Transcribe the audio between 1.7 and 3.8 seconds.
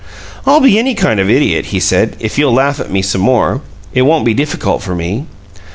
said, "if you'll laugh at me some more.